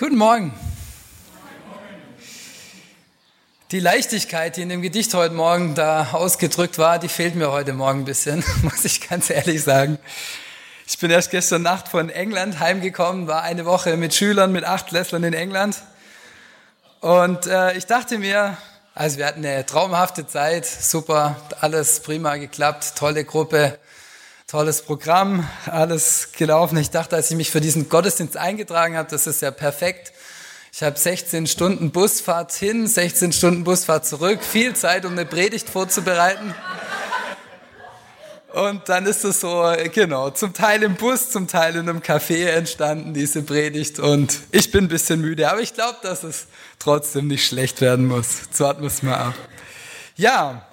Guten 0.00 0.16
Morgen. 0.16 0.54
Die 3.72 3.80
Leichtigkeit, 3.80 4.56
die 4.56 4.62
in 4.62 4.68
dem 4.68 4.80
Gedicht 4.80 5.12
heute 5.12 5.34
Morgen 5.34 5.74
da 5.74 6.10
ausgedrückt 6.12 6.78
war, 6.78 7.00
die 7.00 7.08
fehlt 7.08 7.34
mir 7.34 7.50
heute 7.50 7.72
Morgen 7.72 8.02
ein 8.02 8.04
bisschen, 8.04 8.44
muss 8.62 8.84
ich 8.84 9.08
ganz 9.08 9.28
ehrlich 9.28 9.64
sagen. 9.64 9.98
Ich 10.86 11.00
bin 11.00 11.10
erst 11.10 11.32
gestern 11.32 11.62
Nacht 11.62 11.88
von 11.88 12.10
England 12.10 12.60
heimgekommen, 12.60 13.26
war 13.26 13.42
eine 13.42 13.64
Woche 13.64 13.96
mit 13.96 14.14
Schülern, 14.14 14.52
mit 14.52 14.62
acht 14.62 14.92
Lässlern 14.92 15.24
in 15.24 15.32
England. 15.32 15.82
Und 17.00 17.48
äh, 17.48 17.76
ich 17.76 17.86
dachte 17.86 18.18
mir, 18.18 18.56
also 18.94 19.18
wir 19.18 19.26
hatten 19.26 19.44
eine 19.44 19.66
traumhafte 19.66 20.28
Zeit, 20.28 20.64
super, 20.64 21.34
alles 21.60 22.04
prima 22.04 22.36
geklappt, 22.36 22.92
tolle 22.94 23.24
Gruppe, 23.24 23.80
tolles 24.48 24.80
Programm, 24.80 25.46
alles 25.66 26.32
gelaufen. 26.32 26.78
Ich 26.78 26.88
dachte, 26.88 27.14
als 27.14 27.30
ich 27.30 27.36
mich 27.36 27.50
für 27.50 27.60
diesen 27.60 27.90
Gottesdienst 27.90 28.38
eingetragen 28.38 28.96
habe, 28.96 29.08
das 29.10 29.26
ist 29.26 29.42
ja 29.42 29.50
perfekt. 29.50 30.12
Ich 30.72 30.82
habe 30.82 30.98
16 30.98 31.46
Stunden 31.46 31.90
Busfahrt 31.90 32.52
hin, 32.52 32.86
16 32.86 33.32
Stunden 33.32 33.64
Busfahrt 33.64 34.06
zurück, 34.06 34.42
viel 34.42 34.74
Zeit, 34.74 35.04
um 35.04 35.12
eine 35.12 35.26
Predigt 35.26 35.68
vorzubereiten. 35.68 36.54
Und 38.54 38.88
dann 38.88 39.04
ist 39.04 39.22
es 39.24 39.40
so, 39.40 39.70
genau, 39.92 40.30
zum 40.30 40.54
Teil 40.54 40.82
im 40.82 40.94
Bus, 40.94 41.30
zum 41.30 41.46
Teil 41.46 41.76
in 41.76 41.86
einem 41.86 42.00
Café 42.00 42.46
entstanden, 42.46 43.12
diese 43.12 43.42
Predigt. 43.42 43.98
Und 43.98 44.40
ich 44.50 44.70
bin 44.70 44.84
ein 44.84 44.88
bisschen 44.88 45.20
müde, 45.20 45.50
aber 45.50 45.60
ich 45.60 45.74
glaube, 45.74 45.98
dass 46.02 46.22
es 46.22 46.46
trotzdem 46.78 47.26
nicht 47.26 47.46
schlecht 47.46 47.82
werden 47.82 48.06
muss. 48.06 48.28
So 48.50 48.64
warten 48.64 48.80
wir 48.80 48.86
es 48.86 49.02
mal 49.02 49.16
ab. 49.16 49.34
Ja, 50.16 50.67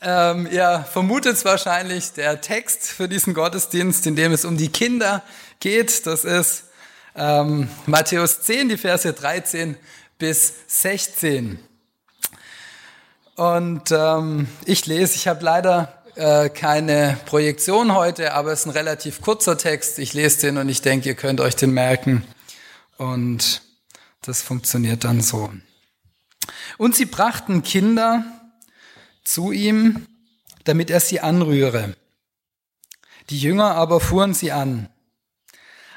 ähm, 0.00 0.48
ihr 0.50 0.86
vermutet 0.92 1.44
wahrscheinlich, 1.44 2.12
der 2.12 2.40
Text 2.40 2.86
für 2.86 3.08
diesen 3.08 3.34
Gottesdienst, 3.34 4.06
in 4.06 4.16
dem 4.16 4.32
es 4.32 4.44
um 4.44 4.56
die 4.56 4.68
Kinder 4.68 5.22
geht, 5.60 6.06
das 6.06 6.24
ist 6.24 6.64
ähm, 7.16 7.68
Matthäus 7.86 8.42
10, 8.42 8.68
die 8.68 8.78
Verse 8.78 9.12
13 9.12 9.76
bis 10.18 10.54
16. 10.66 11.58
Und 13.34 13.92
ähm, 13.92 14.48
ich 14.64 14.86
lese, 14.86 15.16
ich 15.16 15.28
habe 15.28 15.44
leider 15.44 16.02
äh, 16.16 16.48
keine 16.48 17.18
Projektion 17.26 17.94
heute, 17.94 18.34
aber 18.34 18.52
es 18.52 18.60
ist 18.60 18.66
ein 18.66 18.72
relativ 18.72 19.20
kurzer 19.20 19.56
Text. 19.56 19.98
Ich 19.98 20.14
lese 20.14 20.40
den 20.40 20.58
und 20.58 20.68
ich 20.68 20.82
denke, 20.82 21.08
ihr 21.08 21.14
könnt 21.14 21.40
euch 21.40 21.54
den 21.54 21.72
merken. 21.72 22.24
Und 22.96 23.62
das 24.22 24.42
funktioniert 24.42 25.04
dann 25.04 25.20
so. 25.20 25.52
Und 26.76 26.96
sie 26.96 27.04
brachten 27.04 27.62
Kinder, 27.62 28.24
zu 29.28 29.52
ihm, 29.52 30.06
damit 30.64 30.90
er 30.90 31.00
sie 31.00 31.20
anrühre. 31.20 31.94
Die 33.30 33.38
Jünger 33.38 33.74
aber 33.74 34.00
fuhren 34.00 34.32
sie 34.32 34.52
an. 34.52 34.88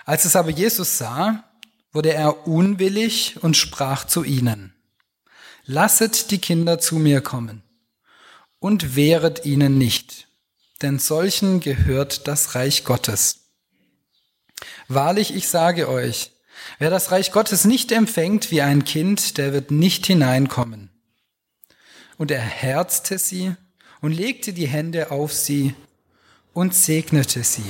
Als 0.05 0.25
es 0.25 0.35
aber 0.35 0.49
Jesus 0.49 0.97
sah, 0.97 1.45
wurde 1.93 2.13
er 2.13 2.47
unwillig 2.47 3.41
und 3.41 3.55
sprach 3.55 4.05
zu 4.05 4.23
ihnen, 4.23 4.73
Lasset 5.65 6.31
die 6.31 6.39
Kinder 6.39 6.79
zu 6.79 6.95
mir 6.95 7.21
kommen 7.21 7.63
und 8.59 8.95
wehret 8.95 9.45
ihnen 9.45 9.77
nicht, 9.77 10.27
denn 10.81 10.99
solchen 10.99 11.59
gehört 11.59 12.27
das 12.27 12.55
Reich 12.55 12.83
Gottes. 12.83 13.51
Wahrlich, 14.87 15.33
ich 15.33 15.47
sage 15.47 15.87
euch, 15.87 16.31
wer 16.79 16.89
das 16.89 17.11
Reich 17.11 17.31
Gottes 17.31 17.63
nicht 17.63 17.91
empfängt 17.91 18.51
wie 18.51 18.61
ein 18.61 18.83
Kind, 18.83 19.37
der 19.37 19.53
wird 19.53 19.71
nicht 19.71 20.05
hineinkommen 20.05 20.90
und 22.21 22.29
er 22.29 22.39
herzte 22.39 23.17
sie 23.17 23.55
und 23.99 24.11
legte 24.11 24.53
die 24.53 24.67
Hände 24.67 25.09
auf 25.09 25.33
sie 25.33 25.73
und 26.53 26.75
segnete 26.75 27.43
sie. 27.43 27.63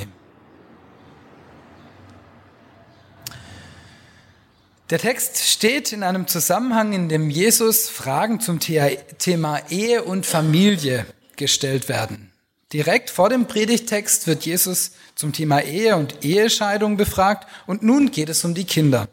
Der 4.90 5.00
Text 5.00 5.38
steht 5.38 5.94
in 5.94 6.04
einem 6.04 6.28
Zusammenhang, 6.28 6.92
in 6.92 7.08
dem 7.08 7.30
Jesus 7.30 7.88
Fragen 7.88 8.42
zum 8.42 8.60
Thema 8.60 9.62
Ehe 9.70 10.04
und 10.04 10.26
Familie 10.26 11.06
gestellt 11.38 11.88
werden. 11.88 12.34
Direkt 12.74 13.10
vor 13.10 13.30
dem 13.30 13.48
Predigtext 13.48 14.28
wird 14.28 14.46
Jesus 14.46 14.92
zum 15.16 15.32
Thema 15.32 15.62
Ehe 15.62 15.96
und 15.96 16.26
Ehescheidung 16.26 16.98
befragt 16.98 17.48
und 17.68 17.84
nun 17.84 18.12
geht 18.12 18.28
es 18.28 18.44
um 18.44 18.54
die 18.54 18.66
Kinder. 18.66 19.08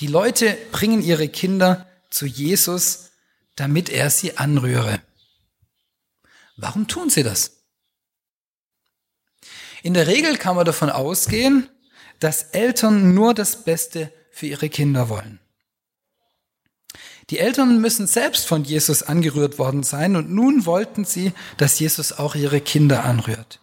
Die 0.00 0.08
Leute 0.08 0.58
bringen 0.72 1.00
ihre 1.00 1.28
Kinder 1.28 1.86
zu 2.10 2.26
Jesus 2.26 3.12
damit 3.56 3.88
er 3.88 4.10
sie 4.10 4.36
anrühre. 4.36 5.00
Warum 6.56 6.86
tun 6.86 7.10
sie 7.10 7.22
das? 7.22 7.64
In 9.82 9.94
der 9.94 10.06
Regel 10.06 10.38
kann 10.38 10.56
man 10.56 10.64
davon 10.64 10.90
ausgehen, 10.90 11.68
dass 12.20 12.42
Eltern 12.42 13.14
nur 13.14 13.34
das 13.34 13.64
Beste 13.64 14.12
für 14.30 14.46
ihre 14.46 14.68
Kinder 14.68 15.08
wollen. 15.08 15.40
Die 17.30 17.38
Eltern 17.38 17.80
müssen 17.80 18.06
selbst 18.06 18.46
von 18.46 18.64
Jesus 18.64 19.02
angerührt 19.02 19.58
worden 19.58 19.82
sein 19.82 20.16
und 20.16 20.30
nun 20.30 20.66
wollten 20.66 21.04
sie, 21.04 21.32
dass 21.56 21.78
Jesus 21.78 22.12
auch 22.12 22.34
ihre 22.34 22.60
Kinder 22.60 23.04
anrührt. 23.04 23.60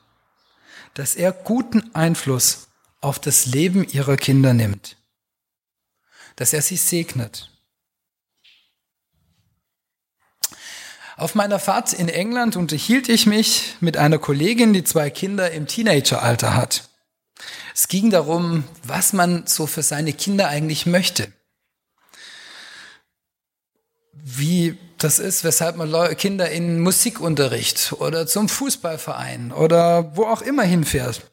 Dass 0.94 1.16
er 1.16 1.32
guten 1.32 1.94
Einfluss 1.94 2.70
auf 3.02 3.20
das 3.20 3.46
Leben 3.46 3.84
ihrer 3.88 4.18
Kinder 4.18 4.54
nimmt. 4.54 4.98
Dass 6.36 6.54
er 6.54 6.62
sie 6.62 6.78
segnet. 6.78 7.51
Auf 11.22 11.36
meiner 11.36 11.60
Fahrt 11.60 11.94
in 11.94 12.10
England 12.10 12.56
unterhielt 12.56 13.08
ich 13.08 13.28
mich 13.28 13.76
mit 13.80 13.96
einer 13.96 14.18
Kollegin, 14.18 14.74
die 14.74 14.84
zwei 14.84 15.12
Kinder 15.12 15.52
im 15.52 15.68
Teenageralter 15.68 16.56
hat. 16.56 16.90
Es 17.76 17.88
ging 17.88 18.10
darum, 18.10 18.64
was 18.82 19.14
man 19.14 19.46
so 19.46 19.68
für 19.68 19.84
seine 19.84 20.14
Kinder 20.14 20.48
eigentlich 20.48 20.88
möchte. 20.88 21.32
Wie 24.14 24.80
das 24.98 25.20
ist, 25.20 25.44
weshalb 25.44 25.78
man 25.78 25.94
Kinder 26.18 26.50
in 26.50 26.80
Musikunterricht 26.80 27.94
oder 28.00 28.26
zum 28.26 28.50
Fußballverein 28.50 29.52
oder 29.52 30.18
wo 30.18 30.24
auch 30.24 30.42
immer 30.42 30.64
hinfährt. 30.64 31.30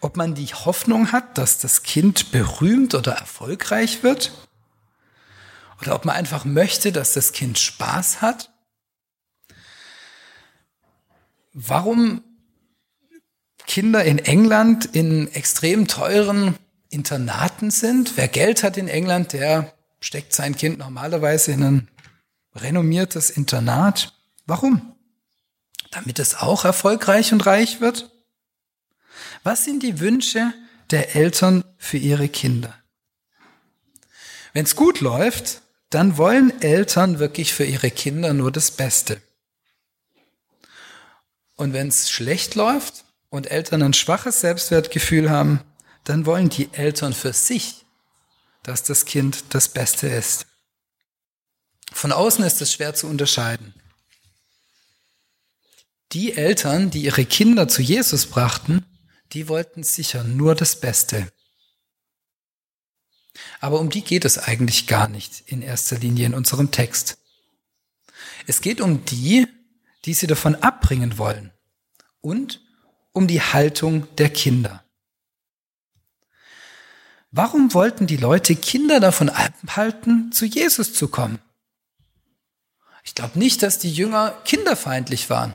Ob 0.00 0.16
man 0.16 0.34
die 0.34 0.52
Hoffnung 0.52 1.12
hat, 1.12 1.38
dass 1.38 1.58
das 1.58 1.84
Kind 1.84 2.32
berühmt 2.32 2.96
oder 2.96 3.12
erfolgreich 3.12 4.02
wird? 4.02 4.32
Oder 5.80 5.94
ob 5.94 6.04
man 6.04 6.16
einfach 6.16 6.44
möchte, 6.44 6.90
dass 6.90 7.12
das 7.12 7.30
Kind 7.30 7.60
Spaß 7.60 8.20
hat? 8.20 8.50
Warum 11.54 12.22
Kinder 13.66 14.04
in 14.04 14.18
England 14.18 14.84
in 14.84 15.32
extrem 15.32 15.88
teuren 15.88 16.56
Internaten 16.90 17.70
sind. 17.70 18.16
Wer 18.16 18.28
Geld 18.28 18.62
hat 18.62 18.76
in 18.76 18.88
England, 18.88 19.32
der 19.32 19.72
steckt 20.00 20.34
sein 20.34 20.56
Kind 20.56 20.78
normalerweise 20.78 21.52
in 21.52 21.62
ein 21.62 21.88
renommiertes 22.54 23.30
Internat. 23.30 24.12
Warum? 24.46 24.94
Damit 25.90 26.18
es 26.18 26.34
auch 26.34 26.64
erfolgreich 26.64 27.32
und 27.32 27.46
reich 27.46 27.80
wird? 27.80 28.10
Was 29.42 29.64
sind 29.64 29.82
die 29.82 30.00
Wünsche 30.00 30.52
der 30.90 31.16
Eltern 31.16 31.64
für 31.78 31.96
ihre 31.96 32.28
Kinder? 32.28 32.74
Wenn 34.52 34.64
es 34.64 34.76
gut 34.76 35.00
läuft, 35.00 35.62
dann 35.90 36.16
wollen 36.16 36.60
Eltern 36.62 37.18
wirklich 37.18 37.54
für 37.54 37.64
ihre 37.64 37.90
Kinder 37.90 38.34
nur 38.34 38.52
das 38.52 38.70
Beste. 38.70 39.20
Und 41.56 41.72
wenn 41.72 41.88
es 41.88 42.10
schlecht 42.10 42.54
läuft 42.54 43.04
und 43.30 43.50
Eltern 43.50 43.82
ein 43.82 43.94
schwaches 43.94 44.40
Selbstwertgefühl 44.40 45.30
haben, 45.30 45.60
dann 46.04 46.26
wollen 46.26 46.48
die 46.48 46.72
Eltern 46.72 47.12
für 47.12 47.32
sich, 47.32 47.84
dass 48.62 48.82
das 48.82 49.04
Kind 49.04 49.44
das 49.50 49.68
Beste 49.68 50.08
ist. 50.08 50.46
Von 51.92 52.12
außen 52.12 52.44
ist 52.44 52.60
es 52.60 52.72
schwer 52.72 52.94
zu 52.94 53.06
unterscheiden. 53.06 53.74
Die 56.12 56.32
Eltern, 56.34 56.90
die 56.90 57.02
ihre 57.02 57.24
Kinder 57.24 57.68
zu 57.68 57.82
Jesus 57.82 58.26
brachten, 58.26 58.84
die 59.32 59.48
wollten 59.48 59.82
sicher 59.82 60.24
nur 60.24 60.54
das 60.54 60.80
Beste. 60.80 61.32
Aber 63.60 63.80
um 63.80 63.90
die 63.90 64.02
geht 64.02 64.24
es 64.24 64.38
eigentlich 64.38 64.86
gar 64.86 65.08
nicht 65.08 65.42
in 65.46 65.62
erster 65.62 65.98
Linie 65.98 66.26
in 66.26 66.34
unserem 66.34 66.70
Text. 66.70 67.18
Es 68.46 68.60
geht 68.60 68.80
um 68.80 69.04
die, 69.04 69.46
die 70.04 70.14
sie 70.14 70.26
davon 70.26 70.54
abbringen 70.56 71.18
wollen 71.18 71.52
und 72.20 72.60
um 73.12 73.26
die 73.26 73.40
Haltung 73.40 74.06
der 74.16 74.28
Kinder. 74.28 74.84
Warum 77.30 77.74
wollten 77.74 78.06
die 78.06 78.16
Leute 78.16 78.54
Kinder 78.54 79.00
davon 79.00 79.28
abhalten, 79.28 80.30
zu 80.32 80.44
Jesus 80.44 80.94
zu 80.94 81.08
kommen? 81.08 81.40
Ich 83.02 83.14
glaube 83.14 83.38
nicht, 83.38 83.62
dass 83.62 83.78
die 83.78 83.92
Jünger 83.92 84.30
kinderfeindlich 84.44 85.30
waren. 85.30 85.54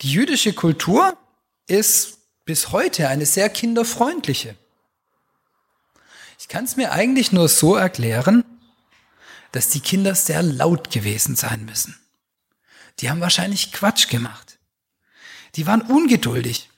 Die 0.00 0.10
jüdische 0.10 0.52
Kultur 0.52 1.16
ist 1.66 2.18
bis 2.44 2.72
heute 2.72 3.08
eine 3.08 3.26
sehr 3.26 3.48
kinderfreundliche. 3.48 4.56
Ich 6.38 6.48
kann 6.48 6.64
es 6.64 6.76
mir 6.76 6.92
eigentlich 6.92 7.30
nur 7.30 7.48
so 7.48 7.76
erklären, 7.76 8.44
dass 9.52 9.68
die 9.68 9.80
Kinder 9.80 10.14
sehr 10.14 10.42
laut 10.42 10.90
gewesen 10.90 11.36
sein 11.36 11.64
müssen. 11.64 12.01
Die 13.00 13.10
haben 13.10 13.20
wahrscheinlich 13.20 13.72
Quatsch 13.72 14.08
gemacht. 14.08 14.58
Die 15.54 15.66
waren 15.66 15.82
ungeduldig. 15.82 16.70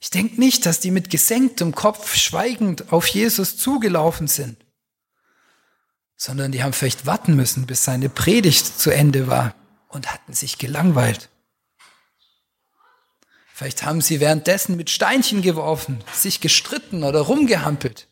Ich 0.00 0.10
denke 0.10 0.40
nicht, 0.40 0.66
dass 0.66 0.80
die 0.80 0.90
mit 0.90 1.10
gesenktem 1.10 1.74
Kopf 1.74 2.16
schweigend 2.16 2.92
auf 2.92 3.06
Jesus 3.06 3.56
zugelaufen 3.56 4.26
sind, 4.26 4.64
sondern 6.16 6.50
die 6.50 6.62
haben 6.62 6.72
vielleicht 6.72 7.06
warten 7.06 7.36
müssen, 7.36 7.66
bis 7.66 7.84
seine 7.84 8.08
Predigt 8.08 8.80
zu 8.80 8.90
Ende 8.90 9.28
war 9.28 9.54
und 9.88 10.12
hatten 10.12 10.32
sich 10.32 10.58
gelangweilt. 10.58 11.28
Vielleicht 13.54 13.84
haben 13.84 14.00
sie 14.00 14.18
währenddessen 14.18 14.76
mit 14.76 14.90
Steinchen 14.90 15.40
geworfen, 15.40 16.02
sich 16.12 16.40
gestritten 16.40 17.04
oder 17.04 17.20
rumgehampelt. 17.20 18.08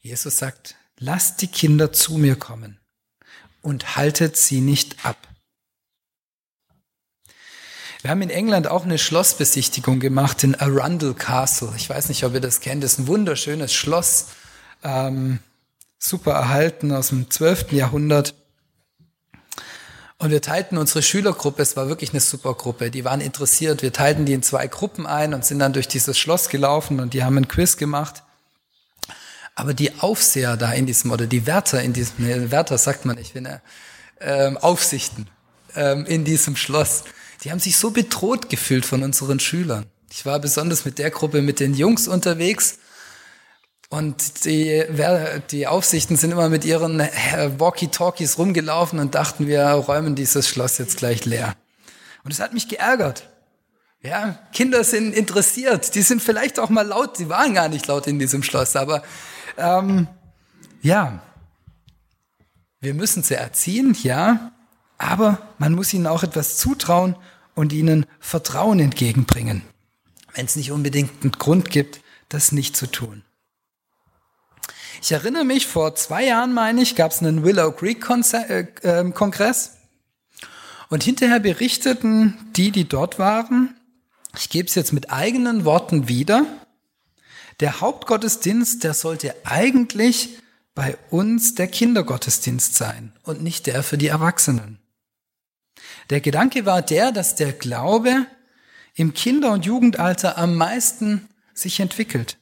Jesus 0.00 0.38
sagt, 0.38 0.76
lasst 0.98 1.42
die 1.42 1.48
Kinder 1.48 1.92
zu 1.92 2.18
mir 2.18 2.36
kommen 2.36 2.78
und 3.64 3.96
haltet 3.96 4.36
sie 4.36 4.60
nicht 4.60 5.04
ab. 5.04 5.16
Wir 8.02 8.10
haben 8.10 8.20
in 8.20 8.30
England 8.30 8.66
auch 8.66 8.84
eine 8.84 8.98
Schlossbesichtigung 8.98 9.98
gemacht 9.98 10.44
in 10.44 10.54
Arundel 10.54 11.14
Castle. 11.14 11.72
Ich 11.74 11.88
weiß 11.88 12.10
nicht, 12.10 12.22
ob 12.24 12.34
ihr 12.34 12.40
das 12.40 12.60
kennt. 12.60 12.84
Das 12.84 12.92
ist 12.92 12.98
ein 12.98 13.06
wunderschönes 13.06 13.72
Schloss, 13.72 14.26
ähm, 14.82 15.38
super 15.98 16.32
erhalten 16.32 16.92
aus 16.92 17.08
dem 17.08 17.30
12. 17.30 17.72
Jahrhundert. 17.72 18.34
Und 20.18 20.30
wir 20.30 20.42
teilten 20.42 20.76
unsere 20.76 21.02
Schülergruppe, 21.02 21.62
es 21.62 21.76
war 21.76 21.88
wirklich 21.88 22.10
eine 22.10 22.20
super 22.20 22.54
Gruppe, 22.54 22.90
die 22.90 23.06
waren 23.06 23.22
interessiert. 23.22 23.82
Wir 23.82 23.92
teilten 23.92 24.26
die 24.26 24.34
in 24.34 24.42
zwei 24.42 24.66
Gruppen 24.66 25.06
ein 25.06 25.32
und 25.32 25.44
sind 25.44 25.58
dann 25.58 25.72
durch 25.72 25.88
dieses 25.88 26.18
Schloss 26.18 26.50
gelaufen 26.50 27.00
und 27.00 27.14
die 27.14 27.24
haben 27.24 27.38
einen 27.38 27.48
Quiz 27.48 27.78
gemacht. 27.78 28.22
Aber 29.54 29.74
die 29.74 29.98
Aufseher 30.00 30.56
da 30.56 30.72
in 30.72 30.86
diesem, 30.86 31.10
oder 31.10 31.26
die 31.26 31.46
Wärter 31.46 31.82
in 31.82 31.92
diesem, 31.92 32.14
nee, 32.18 32.50
Wärter 32.50 32.78
sagt 32.78 33.04
man 33.04 33.16
nicht, 33.16 33.34
wenn 33.34 33.46
er, 33.46 33.62
ähm, 34.20 34.56
Aufsichten 34.56 35.28
ähm, 35.76 36.04
in 36.06 36.24
diesem 36.24 36.56
Schloss, 36.56 37.04
die 37.42 37.50
haben 37.50 37.60
sich 37.60 37.76
so 37.76 37.90
bedroht 37.90 38.48
gefühlt 38.48 38.86
von 38.86 39.02
unseren 39.02 39.38
Schülern. 39.38 39.86
Ich 40.10 40.24
war 40.26 40.38
besonders 40.38 40.84
mit 40.84 40.98
der 40.98 41.10
Gruppe 41.10 41.42
mit 41.42 41.60
den 41.60 41.74
Jungs 41.74 42.08
unterwegs 42.08 42.78
und 43.90 44.44
die, 44.44 44.84
die 45.50 45.66
Aufsichten 45.66 46.16
sind 46.16 46.32
immer 46.32 46.48
mit 46.48 46.64
ihren 46.64 47.00
äh, 47.00 47.50
Walkie-Talkies 47.58 48.38
rumgelaufen 48.38 48.98
und 48.98 49.14
dachten, 49.14 49.46
wir 49.46 49.64
räumen 49.66 50.14
dieses 50.14 50.48
Schloss 50.48 50.78
jetzt 50.78 50.96
gleich 50.96 51.24
leer. 51.24 51.54
Und 52.24 52.32
es 52.32 52.40
hat 52.40 52.54
mich 52.54 52.68
geärgert. 52.68 53.28
Ja, 54.02 54.38
Kinder 54.52 54.84
sind 54.84 55.14
interessiert, 55.14 55.94
die 55.94 56.02
sind 56.02 56.22
vielleicht 56.22 56.58
auch 56.58 56.68
mal 56.70 56.86
laut, 56.86 57.16
sie 57.16 57.28
waren 57.28 57.54
gar 57.54 57.68
nicht 57.68 57.86
laut 57.86 58.06
in 58.06 58.18
diesem 58.18 58.42
Schloss, 58.42 58.76
aber 58.76 59.02
ähm, 59.56 60.06
ja, 60.82 61.22
wir 62.80 62.94
müssen 62.94 63.22
sie 63.22 63.34
erziehen, 63.34 63.96
ja, 64.02 64.52
aber 64.98 65.38
man 65.58 65.74
muss 65.74 65.94
ihnen 65.94 66.06
auch 66.06 66.22
etwas 66.22 66.58
zutrauen 66.58 67.16
und 67.54 67.72
ihnen 67.72 68.06
Vertrauen 68.20 68.80
entgegenbringen, 68.80 69.62
wenn 70.34 70.46
es 70.46 70.56
nicht 70.56 70.70
unbedingt 70.70 71.22
einen 71.22 71.32
Grund 71.32 71.70
gibt, 71.70 72.00
das 72.28 72.52
nicht 72.52 72.76
zu 72.76 72.86
tun. 72.86 73.22
Ich 75.02 75.12
erinnere 75.12 75.44
mich, 75.44 75.66
vor 75.66 75.94
zwei 75.94 76.24
Jahren, 76.24 76.54
meine 76.54 76.82
ich, 76.82 76.96
gab 76.96 77.12
es 77.12 77.20
einen 77.20 77.44
Willow 77.44 77.72
Creek 77.72 78.04
äh, 78.08 78.66
ähm, 78.82 79.14
Kongress 79.14 79.76
und 80.88 81.02
hinterher 81.02 81.40
berichteten 81.40 82.38
die, 82.56 82.70
die 82.70 82.88
dort 82.88 83.18
waren, 83.18 83.74
ich 84.36 84.48
gebe 84.48 84.68
es 84.68 84.74
jetzt 84.74 84.92
mit 84.92 85.10
eigenen 85.10 85.64
Worten 85.64 86.08
wieder, 86.08 86.44
der 87.60 87.80
Hauptgottesdienst, 87.80 88.84
der 88.84 88.94
sollte 88.94 89.34
eigentlich 89.44 90.38
bei 90.74 90.96
uns 91.10 91.54
der 91.54 91.68
Kindergottesdienst 91.68 92.74
sein 92.74 93.12
und 93.22 93.42
nicht 93.42 93.66
der 93.66 93.82
für 93.82 93.98
die 93.98 94.08
Erwachsenen. 94.08 94.78
Der 96.10 96.20
Gedanke 96.20 96.66
war 96.66 96.82
der, 96.82 97.12
dass 97.12 97.36
der 97.36 97.52
Glaube 97.52 98.26
im 98.94 99.14
Kinder- 99.14 99.52
und 99.52 99.64
Jugendalter 99.64 100.36
am 100.38 100.56
meisten 100.56 101.28
sich 101.54 101.80
entwickelt. 101.80 102.38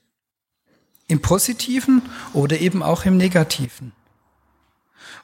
Im 1.06 1.20
positiven 1.20 2.02
oder 2.32 2.60
eben 2.60 2.82
auch 2.82 3.04
im 3.04 3.16
negativen. 3.16 3.92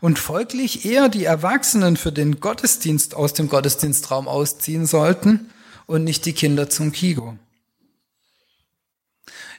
Und 0.01 0.19
folglich 0.19 0.85
eher 0.85 1.09
die 1.09 1.25
Erwachsenen 1.25 1.97
für 1.97 2.13
den 2.13 2.41
Gottesdienst 2.41 3.15
aus 3.15 3.33
dem 3.33 3.49
Gottesdienstraum 3.49 4.29
ausziehen 4.29 4.87
sollten 4.87 5.51
und 5.87 6.05
nicht 6.05 6.27
die 6.27 6.35
Kinder 6.35 6.69
zum 6.69 6.93
Kigo. 6.93 7.37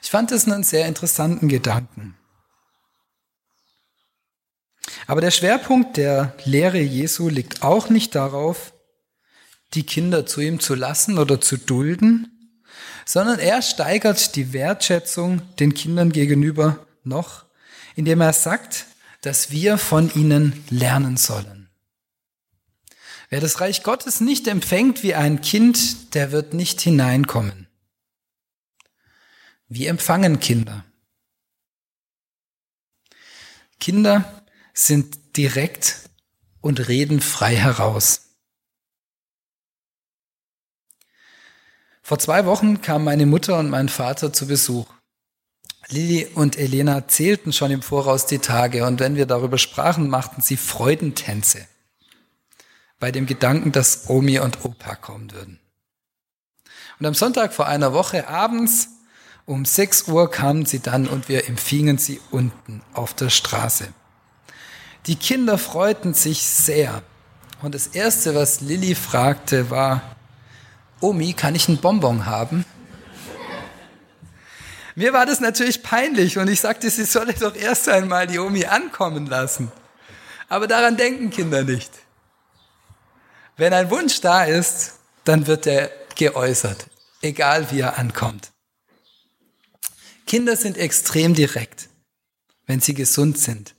Ich 0.02 0.10
fand 0.10 0.32
es 0.32 0.46
einen 0.46 0.64
sehr 0.64 0.86
interessanten 0.86 1.48
Gedanken. 1.48 2.16
Aber 5.06 5.20
der 5.20 5.30
Schwerpunkt 5.30 5.96
der 5.96 6.34
Lehre 6.44 6.80
Jesu 6.80 7.28
liegt 7.28 7.62
auch 7.62 7.90
nicht 7.90 8.14
darauf, 8.14 8.72
die 9.74 9.84
Kinder 9.84 10.26
zu 10.26 10.40
ihm 10.40 10.60
zu 10.60 10.74
lassen 10.74 11.18
oder 11.18 11.40
zu 11.40 11.56
dulden, 11.56 12.56
sondern 13.04 13.38
er 13.38 13.62
steigert 13.62 14.36
die 14.36 14.52
Wertschätzung 14.52 15.42
den 15.56 15.74
Kindern 15.74 16.12
gegenüber 16.12 16.86
noch, 17.04 17.46
indem 17.96 18.20
er 18.20 18.32
sagt, 18.32 18.86
dass 19.22 19.50
wir 19.50 19.78
von 19.78 20.12
ihnen 20.14 20.64
lernen 20.70 21.16
sollen. 21.16 21.68
Wer 23.28 23.40
das 23.40 23.60
Reich 23.60 23.82
Gottes 23.82 24.20
nicht 24.20 24.48
empfängt 24.48 25.02
wie 25.02 25.14
ein 25.14 25.40
Kind, 25.40 26.14
der 26.14 26.32
wird 26.32 26.52
nicht 26.52 26.80
hineinkommen. 26.80 27.59
Wie 29.72 29.86
empfangen 29.86 30.40
Kinder? 30.40 30.84
Kinder 33.78 34.42
sind 34.74 35.36
direkt 35.36 36.10
und 36.60 36.88
reden 36.88 37.20
frei 37.20 37.54
heraus. 37.54 38.22
Vor 42.02 42.18
zwei 42.18 42.46
Wochen 42.46 42.82
kamen 42.82 43.04
meine 43.04 43.26
Mutter 43.26 43.60
und 43.60 43.70
mein 43.70 43.88
Vater 43.88 44.32
zu 44.32 44.48
Besuch. 44.48 44.92
Lilly 45.86 46.26
und 46.34 46.58
Elena 46.58 47.06
zählten 47.06 47.52
schon 47.52 47.70
im 47.70 47.82
Voraus 47.82 48.26
die 48.26 48.40
Tage 48.40 48.84
und 48.84 48.98
wenn 48.98 49.14
wir 49.14 49.26
darüber 49.26 49.56
sprachen, 49.56 50.08
machten 50.08 50.42
sie 50.42 50.56
Freudentänze 50.56 51.64
bei 52.98 53.12
dem 53.12 53.26
Gedanken, 53.26 53.70
dass 53.70 54.10
Omi 54.10 54.40
und 54.40 54.64
Opa 54.64 54.96
kommen 54.96 55.30
würden. 55.30 55.60
Und 56.98 57.06
am 57.06 57.14
Sonntag 57.14 57.54
vor 57.54 57.68
einer 57.68 57.92
Woche 57.92 58.26
abends 58.26 58.88
um 59.50 59.64
6 59.64 60.06
Uhr 60.06 60.30
kamen 60.30 60.64
sie 60.64 60.78
dann 60.78 61.08
und 61.08 61.28
wir 61.28 61.48
empfingen 61.48 61.98
sie 61.98 62.20
unten 62.30 62.82
auf 62.94 63.14
der 63.14 63.30
Straße. 63.30 63.88
Die 65.06 65.16
Kinder 65.16 65.58
freuten 65.58 66.14
sich 66.14 66.46
sehr. 66.46 67.02
Und 67.60 67.74
das 67.74 67.88
Erste, 67.88 68.36
was 68.36 68.60
Lilly 68.60 68.94
fragte, 68.94 69.68
war, 69.68 70.02
Omi, 71.00 71.32
kann 71.32 71.56
ich 71.56 71.68
einen 71.68 71.78
Bonbon 71.78 72.26
haben? 72.26 72.64
Mir 74.94 75.12
war 75.12 75.26
das 75.26 75.40
natürlich 75.40 75.82
peinlich 75.82 76.38
und 76.38 76.46
ich 76.46 76.60
sagte, 76.60 76.88
sie 76.88 77.04
solle 77.04 77.32
doch 77.32 77.56
erst 77.56 77.88
einmal 77.88 78.28
die 78.28 78.38
Omi 78.38 78.66
ankommen 78.66 79.26
lassen. 79.26 79.72
Aber 80.48 80.68
daran 80.68 80.96
denken 80.96 81.30
Kinder 81.30 81.64
nicht. 81.64 81.90
Wenn 83.56 83.74
ein 83.74 83.90
Wunsch 83.90 84.20
da 84.20 84.44
ist, 84.44 85.00
dann 85.24 85.48
wird 85.48 85.66
er 85.66 85.90
geäußert, 86.14 86.86
egal 87.20 87.72
wie 87.72 87.80
er 87.80 87.98
ankommt. 87.98 88.52
Kinder 90.30 90.56
sind 90.56 90.78
extrem 90.78 91.34
direkt, 91.34 91.88
wenn 92.66 92.80
sie 92.80 92.94
gesund 92.94 93.36
sind 93.36 93.74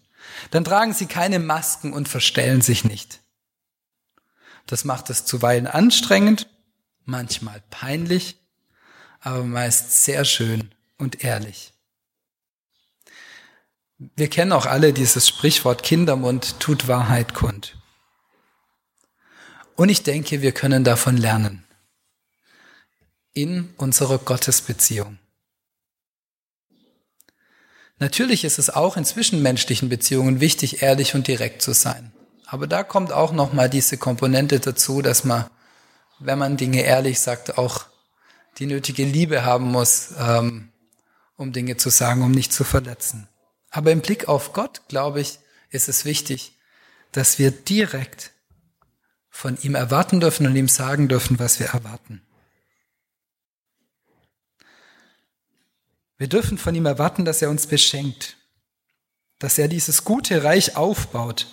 dann 0.49 0.63
tragen 0.63 0.93
sie 0.93 1.05
keine 1.05 1.39
Masken 1.39 1.93
und 1.93 2.09
verstellen 2.09 2.61
sich 2.61 2.83
nicht. 2.83 3.19
Das 4.65 4.85
macht 4.85 5.09
es 5.09 5.25
zuweilen 5.25 5.67
anstrengend, 5.67 6.47
manchmal 7.05 7.61
peinlich, 7.69 8.39
aber 9.19 9.43
meist 9.43 10.03
sehr 10.03 10.25
schön 10.25 10.73
und 10.97 11.23
ehrlich. 11.23 11.73
Wir 13.97 14.29
kennen 14.29 14.51
auch 14.51 14.65
alle 14.65 14.93
dieses 14.93 15.27
Sprichwort 15.27 15.83
Kindermund 15.83 16.59
tut 16.59 16.87
Wahrheit 16.87 17.33
kund. 17.33 17.77
Und 19.75 19.89
ich 19.89 20.03
denke, 20.03 20.41
wir 20.41 20.53
können 20.53 20.83
davon 20.83 21.17
lernen. 21.17 21.63
In 23.33 23.73
unserer 23.77 24.17
Gottesbeziehung. 24.17 25.20
Natürlich 28.01 28.45
ist 28.45 28.57
es 28.57 28.71
auch 28.71 28.97
in 28.97 29.05
zwischenmenschlichen 29.05 29.87
Beziehungen 29.87 30.41
wichtig, 30.41 30.81
ehrlich 30.81 31.13
und 31.13 31.27
direkt 31.27 31.61
zu 31.61 31.71
sein. 31.71 32.11
Aber 32.47 32.65
da 32.65 32.81
kommt 32.81 33.11
auch 33.11 33.31
nochmal 33.31 33.69
diese 33.69 33.95
Komponente 33.95 34.59
dazu, 34.59 35.03
dass 35.03 35.23
man, 35.23 35.45
wenn 36.17 36.39
man 36.39 36.57
Dinge 36.57 36.81
ehrlich 36.81 37.19
sagt, 37.19 37.59
auch 37.59 37.85
die 38.57 38.65
nötige 38.65 39.05
Liebe 39.05 39.45
haben 39.45 39.65
muss, 39.65 40.15
ähm, 40.17 40.71
um 41.37 41.53
Dinge 41.53 41.77
zu 41.77 41.91
sagen, 41.91 42.23
um 42.23 42.31
nicht 42.31 42.51
zu 42.51 42.63
verletzen. 42.63 43.29
Aber 43.69 43.91
im 43.91 44.01
Blick 44.01 44.27
auf 44.27 44.51
Gott, 44.51 44.81
glaube 44.87 45.21
ich, 45.21 45.37
ist 45.69 45.87
es 45.87 46.03
wichtig, 46.03 46.53
dass 47.11 47.37
wir 47.37 47.51
direkt 47.51 48.31
von 49.29 49.59
ihm 49.61 49.75
erwarten 49.75 50.19
dürfen 50.19 50.47
und 50.47 50.55
ihm 50.55 50.69
sagen 50.69 51.07
dürfen, 51.07 51.37
was 51.37 51.59
wir 51.59 51.67
erwarten. 51.67 52.23
Wir 56.21 56.29
dürfen 56.29 56.59
von 56.59 56.75
ihm 56.75 56.85
erwarten, 56.85 57.25
dass 57.25 57.41
er 57.41 57.49
uns 57.49 57.65
beschenkt, 57.65 58.37
dass 59.39 59.57
er 59.57 59.67
dieses 59.67 60.03
gute 60.03 60.43
Reich 60.43 60.75
aufbaut. 60.75 61.47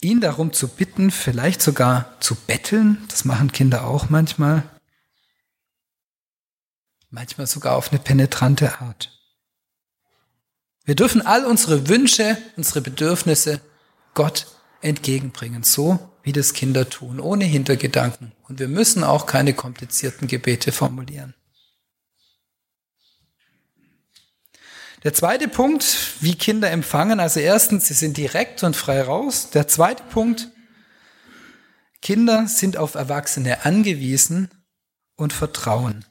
Ihn 0.00 0.20
darum 0.20 0.52
zu 0.52 0.68
bitten, 0.68 1.10
vielleicht 1.10 1.62
sogar 1.62 2.14
zu 2.20 2.36
betteln, 2.36 3.04
das 3.08 3.24
machen 3.24 3.50
Kinder 3.50 3.88
auch 3.88 4.08
manchmal, 4.08 4.62
manchmal 7.10 7.48
sogar 7.48 7.74
auf 7.74 7.90
eine 7.90 7.98
penetrante 7.98 8.80
Art. 8.80 9.18
Wir 10.84 10.94
dürfen 10.94 11.22
all 11.26 11.46
unsere 11.46 11.88
Wünsche, 11.88 12.38
unsere 12.56 12.82
Bedürfnisse 12.82 13.60
Gott 14.14 14.46
entgegenbringen, 14.80 15.64
so 15.64 15.98
wie 16.22 16.32
das 16.32 16.52
Kinder 16.52 16.88
tun, 16.88 17.18
ohne 17.18 17.46
Hintergedanken. 17.46 18.30
Und 18.44 18.60
wir 18.60 18.68
müssen 18.68 19.02
auch 19.02 19.26
keine 19.26 19.54
komplizierten 19.54 20.28
Gebete 20.28 20.70
formulieren. 20.70 21.34
Der 25.02 25.14
zweite 25.14 25.48
Punkt, 25.48 25.96
wie 26.20 26.34
Kinder 26.34 26.70
empfangen, 26.70 27.20
also 27.20 27.40
erstens, 27.40 27.86
sie 27.88 27.94
sind 27.94 28.16
direkt 28.16 28.62
und 28.62 28.76
frei 28.76 29.00
raus. 29.02 29.48
Der 29.50 29.66
zweite 29.66 30.02
Punkt, 30.02 30.48
Kinder 32.02 32.46
sind 32.46 32.76
auf 32.76 32.94
Erwachsene 32.94 33.64
angewiesen 33.64 34.50
und 35.16 35.32
vertrauen. 35.32 36.04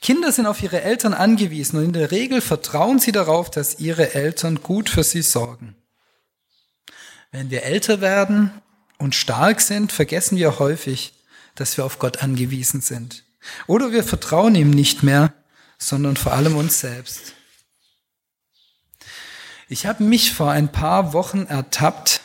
Kinder 0.00 0.32
sind 0.32 0.46
auf 0.46 0.62
ihre 0.62 0.82
Eltern 0.82 1.14
angewiesen 1.14 1.78
und 1.78 1.84
in 1.84 1.92
der 1.92 2.10
Regel 2.10 2.40
vertrauen 2.40 2.98
sie 2.98 3.12
darauf, 3.12 3.50
dass 3.50 3.78
ihre 3.78 4.14
Eltern 4.14 4.62
gut 4.62 4.90
für 4.90 5.04
sie 5.04 5.22
sorgen. 5.22 5.76
Wenn 7.30 7.50
wir 7.50 7.62
älter 7.62 8.00
werden 8.00 8.50
und 8.98 9.14
stark 9.14 9.60
sind, 9.60 9.92
vergessen 9.92 10.36
wir 10.38 10.58
häufig, 10.58 11.14
dass 11.54 11.76
wir 11.76 11.84
auf 11.84 11.98
Gott 11.98 12.22
angewiesen 12.22 12.80
sind. 12.80 13.24
Oder 13.66 13.92
wir 13.92 14.04
vertrauen 14.04 14.54
ihm 14.54 14.70
nicht 14.70 15.02
mehr 15.02 15.32
sondern 15.82 16.16
vor 16.16 16.32
allem 16.32 16.56
uns 16.56 16.80
selbst. 16.80 17.34
Ich 19.68 19.86
habe 19.86 20.04
mich 20.04 20.32
vor 20.32 20.50
ein 20.50 20.70
paar 20.70 21.12
Wochen 21.12 21.46
ertappt, 21.46 22.20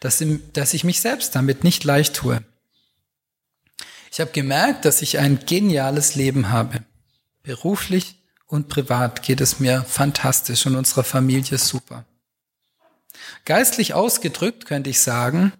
dass, 0.00 0.20
ich 0.20 0.84
mich 0.84 1.00
selbst 1.00 1.34
damit 1.34 1.64
nicht 1.64 1.84
leicht 1.84 2.14
tue. 2.14 2.42
Ich 4.10 4.20
habe 4.20 4.30
gemerkt, 4.30 4.84
dass 4.84 5.02
ich 5.02 5.18
ein 5.18 5.40
geniales 5.44 6.14
Leben 6.14 6.50
habe. 6.50 6.84
Beruflich 7.42 8.22
und 8.46 8.68
privat 8.68 9.22
geht 9.22 9.40
es 9.40 9.60
mir 9.60 9.82
fantastisch 9.82 10.64
und 10.66 10.76
unserer 10.76 11.04
Familie 11.04 11.58
super. 11.58 12.04
Geistlich 13.44 13.94
ausgedrückt 13.94 14.64
könnte 14.66 14.90
ich 14.90 15.00
sagen, 15.00 15.52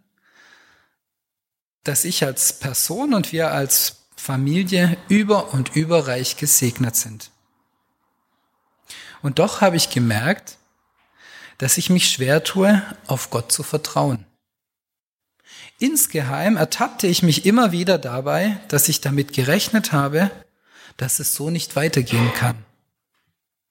dass 1.82 2.04
ich 2.04 2.24
als 2.24 2.52
Person 2.52 3.14
und 3.14 3.32
wir 3.32 3.50
als 3.50 3.97
Familie 4.18 4.98
über 5.08 5.54
und 5.54 5.76
überreich 5.76 6.36
gesegnet 6.36 6.96
sind. 6.96 7.30
Und 9.22 9.38
doch 9.38 9.60
habe 9.60 9.76
ich 9.76 9.90
gemerkt, 9.90 10.58
dass 11.58 11.78
ich 11.78 11.88
mich 11.88 12.10
schwer 12.10 12.44
tue, 12.44 12.82
auf 13.06 13.30
Gott 13.30 13.52
zu 13.52 13.62
vertrauen. 13.62 14.26
Insgeheim 15.78 16.56
ertappte 16.56 17.06
ich 17.06 17.22
mich 17.22 17.46
immer 17.46 17.70
wieder 17.72 17.96
dabei, 17.96 18.60
dass 18.68 18.88
ich 18.88 19.00
damit 19.00 19.32
gerechnet 19.32 19.92
habe, 19.92 20.30
dass 20.96 21.20
es 21.20 21.34
so 21.34 21.50
nicht 21.50 21.76
weitergehen 21.76 22.32
kann. 22.34 22.64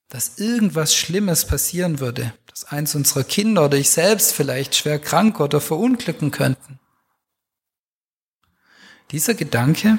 Dass 0.07 0.37
irgendwas 0.37 0.95
Schlimmes 0.95 1.45
passieren 1.45 1.99
würde, 1.99 2.33
dass 2.47 2.63
eins 2.63 2.95
unserer 2.95 3.25
Kinder 3.25 3.65
oder 3.65 3.77
ich 3.77 3.89
selbst 3.89 4.33
vielleicht 4.33 4.75
schwer 4.75 4.99
krank 4.99 5.41
oder 5.41 5.59
verunglücken 5.59 6.31
könnten. 6.31 6.79
Dieser 9.11 9.33
Gedanke 9.33 9.97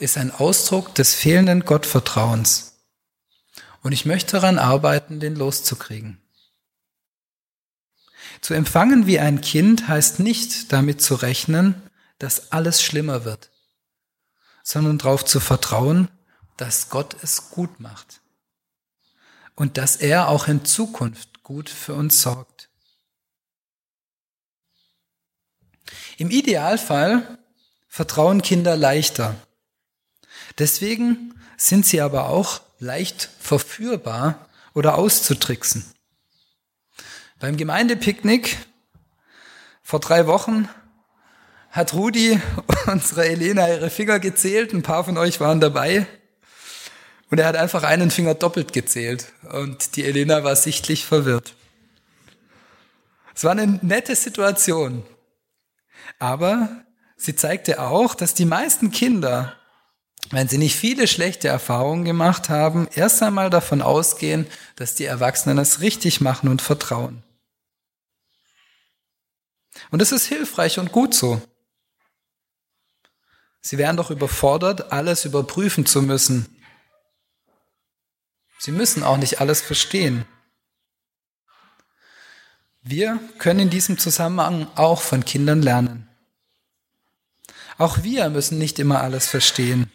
ist 0.00 0.16
ein 0.16 0.30
Ausdruck 0.30 0.94
des 0.94 1.14
fehlenden 1.14 1.64
Gottvertrauens. 1.64 2.78
Und 3.82 3.92
ich 3.92 4.04
möchte 4.06 4.32
daran 4.32 4.58
arbeiten, 4.58 5.20
den 5.20 5.36
loszukriegen. 5.36 6.20
Zu 8.40 8.54
empfangen 8.54 9.06
wie 9.06 9.18
ein 9.18 9.40
Kind 9.40 9.88
heißt 9.88 10.20
nicht 10.20 10.72
damit 10.72 11.02
zu 11.02 11.14
rechnen, 11.14 11.82
dass 12.18 12.52
alles 12.52 12.82
schlimmer 12.82 13.24
wird, 13.24 13.50
sondern 14.62 14.98
darauf 14.98 15.24
zu 15.24 15.40
vertrauen, 15.40 16.08
dass 16.56 16.90
Gott 16.90 17.16
es 17.22 17.50
gut 17.50 17.80
macht 17.80 18.20
und 19.54 19.76
dass 19.78 19.96
er 19.96 20.28
auch 20.28 20.48
in 20.48 20.64
Zukunft 20.64 21.42
gut 21.42 21.68
für 21.68 21.94
uns 21.94 22.22
sorgt. 22.22 22.68
Im 26.16 26.30
Idealfall 26.30 27.38
vertrauen 27.88 28.42
Kinder 28.42 28.76
leichter, 28.76 29.34
Deswegen 30.60 31.34
sind 31.56 31.86
sie 31.86 32.02
aber 32.02 32.28
auch 32.28 32.60
leicht 32.78 33.30
verführbar 33.40 34.46
oder 34.74 34.96
auszutricksen. 34.96 35.86
Beim 37.38 37.56
Gemeindepicknick 37.56 38.58
vor 39.82 40.00
drei 40.00 40.26
Wochen 40.26 40.68
hat 41.70 41.94
Rudi 41.94 42.38
unsere 42.86 43.26
Elena 43.26 43.68
ihre 43.68 43.88
Finger 43.88 44.20
gezählt. 44.20 44.74
Ein 44.74 44.82
paar 44.82 45.04
von 45.04 45.16
euch 45.16 45.40
waren 45.40 45.60
dabei. 45.60 46.06
Und 47.30 47.38
er 47.38 47.46
hat 47.46 47.56
einfach 47.56 47.82
einen 47.82 48.10
Finger 48.10 48.34
doppelt 48.34 48.74
gezählt. 48.74 49.32
Und 49.50 49.96
die 49.96 50.04
Elena 50.04 50.44
war 50.44 50.56
sichtlich 50.56 51.06
verwirrt. 51.06 51.54
Es 53.34 53.44
war 53.44 53.52
eine 53.52 53.78
nette 53.80 54.14
Situation. 54.14 55.04
Aber 56.18 56.84
sie 57.16 57.34
zeigte 57.34 57.80
auch, 57.80 58.14
dass 58.14 58.34
die 58.34 58.44
meisten 58.44 58.90
Kinder 58.90 59.56
wenn 60.28 60.48
sie 60.48 60.58
nicht 60.58 60.76
viele 60.76 61.08
schlechte 61.08 61.48
Erfahrungen 61.48 62.04
gemacht 62.04 62.48
haben, 62.50 62.86
erst 62.94 63.22
einmal 63.22 63.50
davon 63.50 63.82
ausgehen, 63.82 64.46
dass 64.76 64.94
die 64.94 65.04
Erwachsenen 65.04 65.58
es 65.58 65.80
richtig 65.80 66.20
machen 66.20 66.48
und 66.48 66.62
vertrauen. 66.62 67.22
Und 69.90 70.02
es 70.02 70.12
ist 70.12 70.26
hilfreich 70.26 70.78
und 70.78 70.92
gut 70.92 71.14
so. 71.14 71.40
Sie 73.60 73.78
wären 73.78 73.96
doch 73.96 74.10
überfordert, 74.10 74.92
alles 74.92 75.24
überprüfen 75.24 75.84
zu 75.84 76.02
müssen. 76.02 76.56
Sie 78.58 78.72
müssen 78.72 79.02
auch 79.02 79.16
nicht 79.16 79.40
alles 79.40 79.60
verstehen. 79.60 80.26
Wir 82.82 83.18
können 83.38 83.60
in 83.60 83.70
diesem 83.70 83.98
Zusammenhang 83.98 84.66
auch 84.76 85.02
von 85.02 85.24
Kindern 85.24 85.60
lernen. 85.60 86.08
Auch 87.78 88.02
wir 88.02 88.28
müssen 88.30 88.58
nicht 88.58 88.78
immer 88.78 89.00
alles 89.00 89.26
verstehen. 89.26 89.90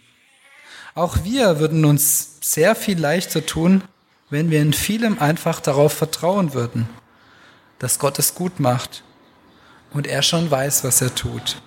Auch 0.96 1.25
wir 1.25 1.60
würden 1.60 1.84
uns 1.84 2.38
sehr 2.40 2.74
viel 2.74 2.98
leichter 2.98 3.46
tun, 3.46 3.84
wenn 4.30 4.50
wir 4.50 4.62
in 4.62 4.72
vielem 4.72 5.20
einfach 5.20 5.60
darauf 5.60 5.92
vertrauen 5.92 6.54
würden, 6.54 6.88
dass 7.80 8.00
Gott 8.00 8.18
es 8.18 8.34
gut 8.34 8.62
macht 8.62 9.04
und 9.92 10.08
er 10.08 10.22
schon 10.22 10.50
weiß, 10.50 10.86
was 10.86 11.02
er 11.02 11.14
tut. 11.14 11.62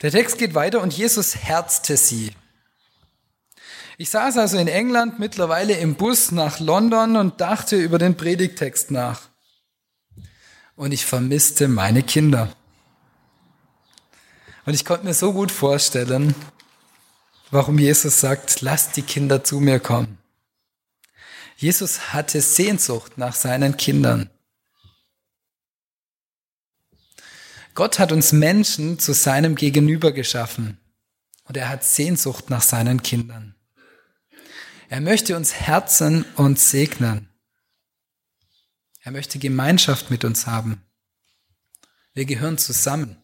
Der 0.00 0.10
Text 0.10 0.38
geht 0.38 0.54
weiter 0.54 0.80
und 0.80 0.96
Jesus 0.96 1.36
herzte 1.36 1.98
sie. 1.98 2.32
Ich 3.98 4.08
saß 4.08 4.38
also 4.38 4.56
in 4.56 4.68
England 4.68 5.18
mittlerweile 5.18 5.74
im 5.74 5.94
Bus 5.96 6.32
nach 6.32 6.58
London 6.58 7.16
und 7.16 7.40
dachte 7.42 7.76
über 7.76 7.98
den 7.98 8.16
Predigtext 8.16 8.90
nach. 8.90 9.20
Und 10.74 10.92
ich 10.92 11.04
vermisste 11.04 11.68
meine 11.68 12.02
Kinder. 12.02 12.50
Und 14.66 14.74
ich 14.74 14.84
konnte 14.84 15.04
mir 15.04 15.14
so 15.14 15.32
gut 15.32 15.52
vorstellen, 15.52 16.34
warum 17.52 17.78
Jesus 17.78 18.20
sagt, 18.20 18.60
lasst 18.62 18.96
die 18.96 19.02
Kinder 19.02 19.44
zu 19.44 19.60
mir 19.60 19.78
kommen. 19.78 20.18
Jesus 21.56 22.12
hatte 22.12 22.42
Sehnsucht 22.42 23.16
nach 23.16 23.34
seinen 23.34 23.76
Kindern. 23.76 24.28
Gott 27.74 27.98
hat 27.98 28.10
uns 28.10 28.32
Menschen 28.32 28.98
zu 28.98 29.12
seinem 29.12 29.54
Gegenüber 29.54 30.10
geschaffen 30.10 30.78
und 31.44 31.56
er 31.56 31.68
hat 31.68 31.84
Sehnsucht 31.84 32.50
nach 32.50 32.62
seinen 32.62 33.02
Kindern. 33.02 33.54
Er 34.88 35.00
möchte 35.00 35.36
uns 35.36 35.54
herzen 35.54 36.24
und 36.34 36.58
segnen. 36.58 37.28
Er 39.02 39.12
möchte 39.12 39.38
Gemeinschaft 39.38 40.10
mit 40.10 40.24
uns 40.24 40.46
haben. 40.46 40.82
Wir 42.14 42.24
gehören 42.24 42.58
zusammen. 42.58 43.22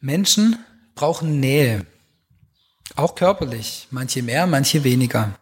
Menschen 0.00 0.64
brauchen 0.94 1.40
Nähe, 1.40 1.84
auch 2.96 3.14
körperlich, 3.14 3.86
manche 3.90 4.22
mehr, 4.22 4.46
manche 4.46 4.82
weniger. 4.82 5.38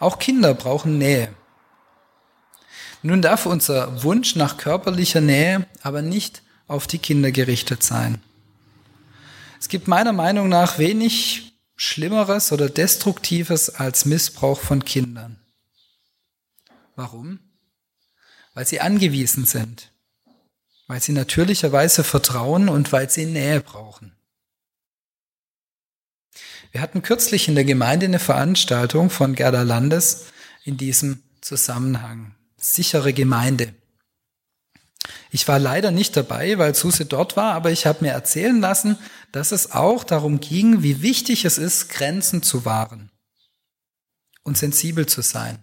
Auch 0.00 0.18
Kinder 0.18 0.54
brauchen 0.54 0.98
Nähe. 0.98 1.32
Nun 3.02 3.22
darf 3.22 3.46
unser 3.46 4.02
Wunsch 4.02 4.34
nach 4.34 4.56
körperlicher 4.56 5.20
Nähe 5.20 5.66
aber 5.82 6.02
nicht 6.02 6.42
auf 6.66 6.88
die 6.88 6.98
Kinder 6.98 7.30
gerichtet 7.30 7.84
sein. 7.84 8.20
Es 9.60 9.68
gibt 9.68 9.86
meiner 9.86 10.12
Meinung 10.12 10.48
nach 10.48 10.78
wenig 10.78 11.52
Schlimmeres 11.76 12.50
oder 12.50 12.68
Destruktives 12.68 13.70
als 13.70 14.04
Missbrauch 14.04 14.58
von 14.58 14.84
Kindern. 14.84 15.38
Warum? 16.96 17.38
Weil 18.54 18.66
sie 18.66 18.80
angewiesen 18.80 19.44
sind 19.44 19.92
weil 20.88 21.00
sie 21.00 21.12
natürlicherweise 21.12 22.02
vertrauen 22.02 22.68
und 22.68 22.90
weil 22.92 23.08
sie 23.08 23.26
Nähe 23.26 23.60
brauchen. 23.60 24.16
Wir 26.72 26.80
hatten 26.80 27.02
kürzlich 27.02 27.46
in 27.48 27.54
der 27.54 27.64
Gemeinde 27.64 28.06
eine 28.06 28.18
Veranstaltung 28.18 29.10
von 29.10 29.34
Gerda 29.34 29.62
Landes 29.62 30.26
in 30.64 30.76
diesem 30.76 31.22
Zusammenhang. 31.40 32.34
sichere 32.60 33.12
Gemeinde. 33.12 33.72
Ich 35.30 35.46
war 35.46 35.60
leider 35.60 35.92
nicht 35.92 36.16
dabei, 36.16 36.58
weil 36.58 36.74
Suse 36.74 37.06
dort 37.06 37.36
war, 37.36 37.54
aber 37.54 37.70
ich 37.70 37.86
habe 37.86 38.04
mir 38.04 38.10
erzählen 38.10 38.60
lassen, 38.60 38.98
dass 39.30 39.52
es 39.52 39.70
auch 39.70 40.02
darum 40.02 40.40
ging, 40.40 40.82
wie 40.82 41.00
wichtig 41.00 41.44
es 41.44 41.56
ist, 41.56 41.88
Grenzen 41.88 42.42
zu 42.42 42.64
wahren 42.64 43.10
und 44.42 44.58
sensibel 44.58 45.06
zu 45.06 45.22
sein. 45.22 45.58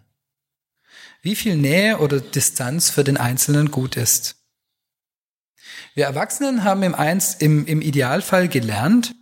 Wie 1.21 1.35
viel 1.35 1.57
Nähe 1.57 1.97
oder 1.97 2.21
Distanz 2.21 2.89
für 2.89 3.03
den 3.03 3.17
Einzelnen 3.17 3.71
gut 3.71 3.97
ist. 3.97 4.44
Wir 5.93 6.05
Erwachsenen 6.05 6.63
haben 6.63 6.83
im, 6.83 6.95
Einz, 6.95 7.35
im, 7.39 7.65
im 7.65 7.81
Idealfall 7.81 8.47
gelernt, 8.47 9.15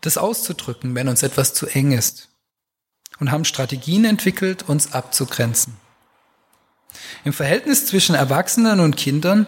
das 0.00 0.18
auszudrücken, 0.18 0.94
wenn 0.94 1.08
uns 1.08 1.22
etwas 1.22 1.54
zu 1.54 1.66
eng 1.66 1.92
ist 1.92 2.28
und 3.18 3.30
haben 3.30 3.44
Strategien 3.44 4.04
entwickelt, 4.04 4.68
uns 4.68 4.92
abzugrenzen. 4.92 5.76
Im 7.24 7.32
Verhältnis 7.32 7.86
zwischen 7.86 8.14
Erwachsenen 8.14 8.80
und 8.80 8.96
Kindern 8.96 9.46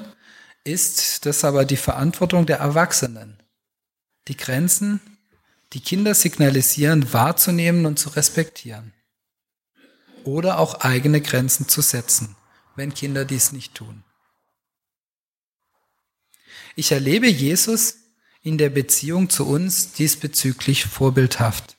ist 0.64 1.26
das 1.26 1.44
aber 1.44 1.64
die 1.64 1.76
Verantwortung 1.76 2.46
der 2.46 2.58
Erwachsenen, 2.58 3.42
die 4.28 4.36
Grenzen, 4.36 5.00
die 5.72 5.80
Kinder 5.80 6.14
signalisieren, 6.14 7.12
wahrzunehmen 7.12 7.86
und 7.86 7.98
zu 7.98 8.10
respektieren. 8.10 8.92
Oder 10.24 10.58
auch 10.58 10.80
eigene 10.80 11.20
Grenzen 11.20 11.68
zu 11.68 11.80
setzen, 11.80 12.36
wenn 12.76 12.92
Kinder 12.92 13.24
dies 13.24 13.52
nicht 13.52 13.74
tun. 13.74 14.04
Ich 16.78 16.92
erlebe 16.92 17.26
Jesus 17.26 17.96
in 18.40 18.56
der 18.56 18.70
Beziehung 18.70 19.28
zu 19.30 19.48
uns 19.48 19.94
diesbezüglich 19.94 20.84
vorbildhaft. 20.84 21.76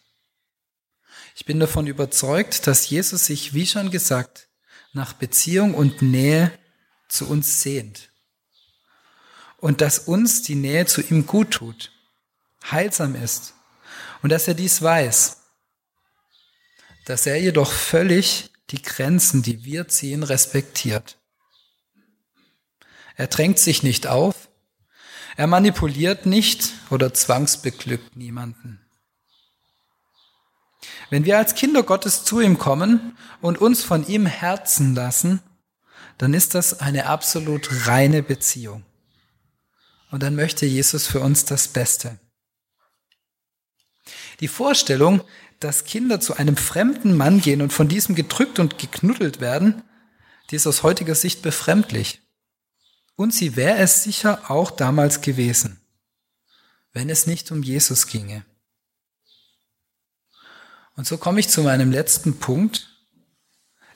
Ich 1.38 1.46
bin 1.46 1.58
davon 1.58 1.88
überzeugt, 1.88 2.68
dass 2.68 2.90
Jesus 2.90 3.28
sich, 3.28 3.54
wie 3.54 3.66
schon 3.66 3.92
gesagt, 3.92 4.50
nach 4.92 5.14
Beziehung 5.14 5.74
und 5.74 6.02
Nähe 6.02 6.52
zu 7.08 7.30
uns 7.30 7.62
sehnt. 7.62 8.12
Und 9.56 9.80
dass 9.80 10.00
uns 10.00 10.42
die 10.42 10.56
Nähe 10.56 10.86
zu 10.86 11.00
ihm 11.00 11.26
gut 11.26 11.52
tut, 11.52 11.94
heilsam 12.70 13.16
ist 13.16 13.54
und 14.22 14.34
dass 14.34 14.50
er 14.50 14.54
dies 14.54 14.82
weiß. 14.82 15.38
Dass 17.06 17.26
er 17.26 17.40
jedoch 17.40 17.72
völlig 17.72 18.52
die 18.72 18.82
Grenzen, 18.82 19.44
die 19.44 19.64
wir 19.64 19.88
ziehen, 19.88 20.24
respektiert. 20.24 21.18
Er 23.16 23.28
drängt 23.28 23.60
sich 23.60 23.82
nicht 23.82 24.06
auf, 24.06 24.49
er 25.40 25.48
manipuliert 25.48 26.26
nicht 26.26 26.74
oder 26.90 27.14
zwangsbeglückt 27.14 28.18
niemanden. 28.18 28.82
Wenn 31.10 31.24
wir 31.24 31.38
als 31.38 31.56
Kinder 31.56 31.82
Gottes 31.82 32.26
zu 32.26 32.42
ihm 32.42 32.58
kommen 32.58 33.18
und 33.40 33.58
uns 33.58 33.82
von 33.82 34.06
ihm 34.06 34.26
herzen 34.26 34.96
lassen, 34.96 35.40
dann 36.18 36.34
ist 36.34 36.56
das 36.56 36.82
eine 36.82 37.06
absolut 37.06 37.88
reine 37.88 38.22
Beziehung. 38.22 38.84
Und 40.12 40.24
dann 40.24 40.36
möchte 40.36 40.66
Jesus 40.66 41.08
für 41.08 41.22
uns 41.22 41.46
das 41.46 41.70
Beste. 41.70 42.20
Die 44.42 44.50
Vorstellung, 44.50 45.22
dass 45.62 45.86
Kinder 45.86 46.20
zu 46.20 46.36
einem 46.36 46.58
fremden 46.58 47.16
Mann 47.16 47.40
gehen 47.40 47.62
und 47.62 47.72
von 47.72 47.88
diesem 47.88 48.14
gedrückt 48.14 48.60
und 48.60 48.78
geknuddelt 48.78 49.40
werden, 49.40 49.84
die 50.50 50.58
ist 50.58 50.68
aus 50.68 50.84
heutiger 50.84 51.16
Sicht 51.16 51.42
befremdlich. 51.44 52.20
Und 53.20 53.34
sie 53.34 53.58
wäre 53.58 53.80
es 53.80 54.02
sicher 54.04 54.50
auch 54.50 54.72
damals 54.72 55.20
gewesen, 55.20 55.82
wenn 56.94 57.10
es 57.10 57.28
nicht 57.28 57.52
um 57.52 57.62
Jesus 57.62 58.08
ginge. 58.08 58.46
Und 60.96 61.06
so 61.06 61.18
komme 61.18 61.42
ich 61.42 61.50
zu 61.50 61.62
meinem 61.64 61.92
letzten 61.92 62.40
Punkt, 62.40 62.88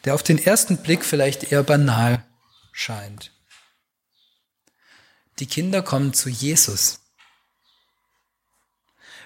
der 0.03 0.13
auf 0.13 0.24
den 0.24 0.38
ersten 0.38 0.84
Blick 0.84 1.06
vielleicht 1.06 1.53
eher 1.53 1.63
banal 1.63 2.25
scheint. 2.74 3.32
Die 5.39 5.48
Kinder 5.48 5.82
kommen 5.82 6.13
zu 6.13 6.27
Jesus. 6.27 7.00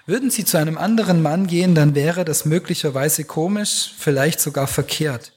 Würden 0.06 0.30
sie 0.30 0.44
zu 0.44 0.58
einem 0.58 0.78
anderen 0.78 1.22
Mann 1.22 1.48
gehen, 1.48 1.74
dann 1.74 1.96
wäre 1.96 2.24
das 2.24 2.44
möglicherweise 2.44 3.24
komisch, 3.24 3.94
vielleicht 3.98 4.38
sogar 4.38 4.68
verkehrt. 4.68 5.32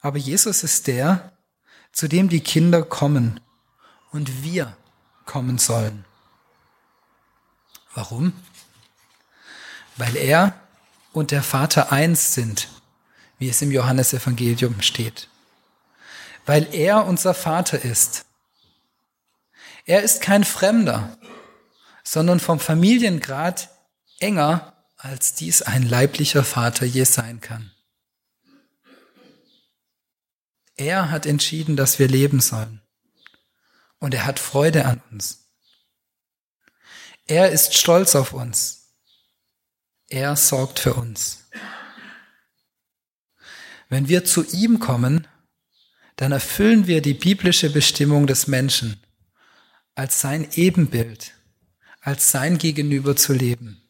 Aber 0.00 0.18
Jesus 0.18 0.64
ist 0.64 0.86
der, 0.86 1.32
zu 1.92 2.08
dem 2.08 2.28
die 2.28 2.40
Kinder 2.40 2.82
kommen 2.82 3.40
und 4.10 4.42
wir 4.42 4.76
kommen 5.26 5.58
sollen. 5.58 6.04
Warum? 7.94 8.32
Weil 9.96 10.16
er 10.16 10.58
und 11.12 11.30
der 11.30 11.42
Vater 11.42 11.92
eins 11.92 12.34
sind, 12.34 12.68
wie 13.38 13.48
es 13.48 13.60
im 13.60 13.70
Johannesevangelium 13.70 14.80
steht. 14.80 15.28
Weil 16.46 16.74
er 16.74 17.06
unser 17.06 17.34
Vater 17.34 17.82
ist. 17.82 18.24
Er 19.84 20.02
ist 20.02 20.22
kein 20.22 20.44
Fremder, 20.44 21.16
sondern 22.02 22.40
vom 22.40 22.58
Familiengrad 22.58 23.68
enger, 24.18 24.72
als 24.96 25.34
dies 25.34 25.62
ein 25.62 25.82
leiblicher 25.82 26.44
Vater 26.44 26.86
je 26.86 27.04
sein 27.04 27.40
kann. 27.40 27.72
Er 30.82 31.12
hat 31.12 31.26
entschieden, 31.26 31.76
dass 31.76 32.00
wir 32.00 32.08
leben 32.08 32.40
sollen. 32.40 32.80
Und 34.00 34.14
er 34.14 34.26
hat 34.26 34.40
Freude 34.40 34.84
an 34.84 35.00
uns. 35.12 35.48
Er 37.28 37.52
ist 37.52 37.74
stolz 37.74 38.16
auf 38.16 38.32
uns. 38.32 38.96
Er 40.08 40.34
sorgt 40.34 40.80
für 40.80 40.94
uns. 40.94 41.48
Wenn 43.88 44.08
wir 44.08 44.24
zu 44.24 44.44
ihm 44.44 44.80
kommen, 44.80 45.28
dann 46.16 46.32
erfüllen 46.32 46.88
wir 46.88 47.00
die 47.00 47.14
biblische 47.14 47.70
Bestimmung 47.70 48.26
des 48.26 48.48
Menschen, 48.48 49.00
als 49.94 50.20
sein 50.20 50.48
Ebenbild, 50.54 51.32
als 52.00 52.32
sein 52.32 52.58
Gegenüber 52.58 53.14
zu 53.14 53.32
leben. 53.34 53.81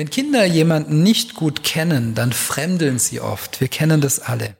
Wenn 0.00 0.08
Kinder 0.08 0.46
jemanden 0.46 1.02
nicht 1.02 1.34
gut 1.34 1.62
kennen, 1.62 2.14
dann 2.14 2.32
fremdeln 2.32 2.98
sie 2.98 3.20
oft. 3.20 3.60
Wir 3.60 3.68
kennen 3.68 4.00
das 4.00 4.18
alle, 4.18 4.56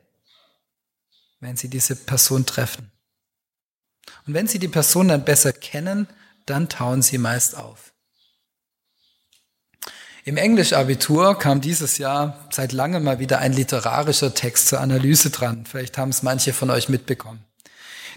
wenn 1.40 1.56
sie 1.56 1.70
diese 1.70 1.96
Person 1.96 2.44
treffen. 2.44 2.90
Und 4.26 4.34
wenn 4.34 4.46
sie 4.46 4.58
die 4.58 4.68
Person 4.68 5.08
dann 5.08 5.24
besser 5.24 5.54
kennen, 5.54 6.08
dann 6.44 6.68
tauen 6.68 7.00
sie 7.00 7.16
meist 7.16 7.56
auf. 7.56 7.94
Im 10.26 10.36
Englisch-Abitur 10.36 11.38
kam 11.38 11.62
dieses 11.62 11.96
Jahr 11.96 12.46
seit 12.50 12.72
langem 12.72 13.02
mal 13.02 13.18
wieder 13.18 13.38
ein 13.38 13.54
literarischer 13.54 14.34
Text 14.34 14.68
zur 14.68 14.82
Analyse 14.82 15.30
dran. 15.30 15.64
Vielleicht 15.64 15.96
haben 15.96 16.10
es 16.10 16.22
manche 16.22 16.52
von 16.52 16.68
euch 16.68 16.90
mitbekommen. 16.90 17.42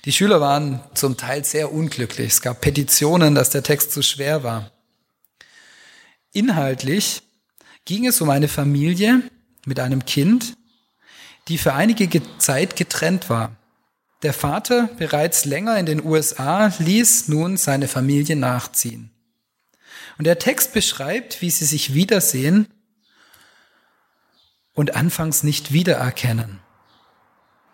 Die 0.03 0.11
Schüler 0.11 0.41
waren 0.41 0.81
zum 0.93 1.15
Teil 1.15 1.45
sehr 1.45 1.71
unglücklich. 1.71 2.33
Es 2.33 2.41
gab 2.41 2.59
Petitionen, 2.59 3.33
dass 3.33 3.49
der 3.49 3.63
Text 3.63 3.93
zu 3.93 4.01
schwer 4.01 4.43
war. 4.43 4.72
Inhaltlich 6.33 7.21
ging 7.85 8.07
es 8.07 8.19
um 8.19 8.29
eine 8.29 8.47
Familie 8.47 9.21
mit 9.65 9.79
einem 9.79 10.05
Kind, 10.05 10.57
die 11.47 11.57
für 11.57 11.73
einige 11.73 12.21
Zeit 12.39 12.75
getrennt 12.75 13.29
war. 13.29 13.55
Der 14.23 14.33
Vater, 14.33 14.89
bereits 14.97 15.45
länger 15.45 15.77
in 15.77 15.85
den 15.85 16.03
USA, 16.03 16.73
ließ 16.79 17.27
nun 17.27 17.57
seine 17.57 17.87
Familie 17.87 18.35
nachziehen. 18.35 19.11
Und 20.17 20.25
der 20.25 20.39
Text 20.39 20.73
beschreibt, 20.73 21.41
wie 21.41 21.49
sie 21.49 21.65
sich 21.65 21.93
wiedersehen 21.93 22.67
und 24.73 24.95
anfangs 24.95 25.43
nicht 25.43 25.71
wiedererkennen, 25.71 26.59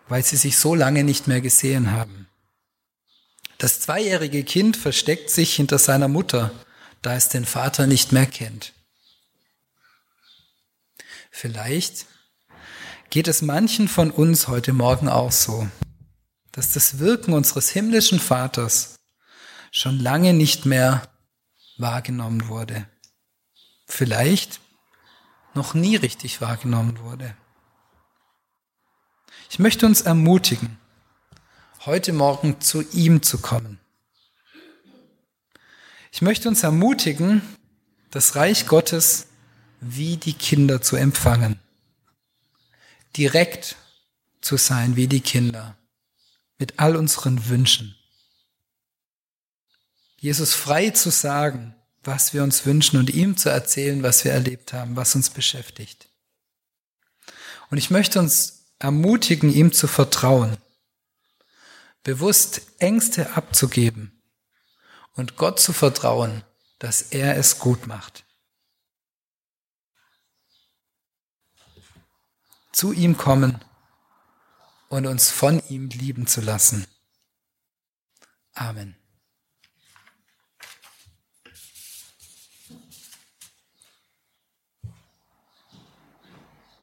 weil 0.08 0.24
sie 0.24 0.36
sich 0.36 0.58
so 0.58 0.74
lange 0.74 1.04
nicht 1.04 1.28
mehr 1.28 1.40
gesehen 1.40 1.92
haben. 1.92 2.28
Das 3.58 3.80
zweijährige 3.80 4.42
Kind 4.42 4.76
versteckt 4.76 5.30
sich 5.30 5.54
hinter 5.54 5.78
seiner 5.78 6.08
Mutter, 6.08 6.50
da 7.02 7.14
es 7.14 7.28
den 7.28 7.44
Vater 7.44 7.86
nicht 7.86 8.12
mehr 8.12 8.26
kennt. 8.26 8.72
Vielleicht 11.30 12.06
geht 13.08 13.28
es 13.28 13.42
manchen 13.42 13.88
von 13.88 14.10
uns 14.10 14.48
heute 14.48 14.72
Morgen 14.72 15.08
auch 15.08 15.32
so, 15.32 15.68
dass 16.52 16.72
das 16.72 16.98
Wirken 16.98 17.32
unseres 17.32 17.70
himmlischen 17.70 18.20
Vaters 18.20 18.98
schon 19.70 19.98
lange 19.98 20.34
nicht 20.34 20.66
mehr 20.66 21.08
wahrgenommen 21.78 22.48
wurde. 22.48 22.86
Vielleicht 23.86 24.60
noch 25.54 25.74
nie 25.74 25.96
richtig 25.96 26.40
wahrgenommen 26.40 26.98
wurde. 27.00 27.36
Ich 29.48 29.58
möchte 29.58 29.86
uns 29.86 30.02
ermutigen, 30.02 30.78
heute 31.84 32.12
Morgen 32.12 32.60
zu 32.60 32.82
ihm 32.92 33.22
zu 33.22 33.38
kommen. 33.38 33.79
Ich 36.10 36.22
möchte 36.22 36.48
uns 36.48 36.62
ermutigen, 36.62 37.42
das 38.10 38.34
Reich 38.34 38.66
Gottes 38.66 39.26
wie 39.80 40.16
die 40.16 40.32
Kinder 40.32 40.82
zu 40.82 40.96
empfangen. 40.96 41.60
Direkt 43.16 43.76
zu 44.40 44.56
sein 44.56 44.96
wie 44.96 45.06
die 45.06 45.20
Kinder. 45.20 45.76
Mit 46.58 46.78
all 46.78 46.96
unseren 46.96 47.48
Wünschen. 47.48 47.96
Jesus 50.18 50.52
frei 50.52 50.90
zu 50.90 51.10
sagen, 51.10 51.74
was 52.02 52.34
wir 52.34 52.42
uns 52.42 52.66
wünschen 52.66 52.98
und 52.98 53.10
ihm 53.10 53.36
zu 53.36 53.48
erzählen, 53.48 54.02
was 54.02 54.24
wir 54.24 54.32
erlebt 54.32 54.72
haben, 54.72 54.96
was 54.96 55.14
uns 55.14 55.30
beschäftigt. 55.30 56.08
Und 57.70 57.78
ich 57.78 57.90
möchte 57.90 58.18
uns 58.18 58.64
ermutigen, 58.78 59.50
ihm 59.50 59.72
zu 59.72 59.86
vertrauen, 59.86 60.56
bewusst 62.02 62.62
Ängste 62.78 63.36
abzugeben 63.36 64.19
und 65.14 65.36
Gott 65.36 65.60
zu 65.60 65.72
vertrauen, 65.72 66.44
dass 66.78 67.02
er 67.02 67.36
es 67.36 67.58
gut 67.58 67.86
macht. 67.86 68.24
Zu 72.72 72.92
ihm 72.92 73.16
kommen 73.16 73.64
und 74.88 75.06
uns 75.06 75.30
von 75.30 75.62
ihm 75.68 75.88
lieben 75.88 76.26
zu 76.26 76.40
lassen. 76.40 76.86
Amen. 78.54 78.99